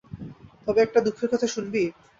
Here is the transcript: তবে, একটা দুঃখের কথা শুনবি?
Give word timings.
তবে, 0.65 0.79
একটা 0.81 0.99
দুঃখের 1.01 1.29
কথা 1.33 1.47
শুনবি? 1.47 1.83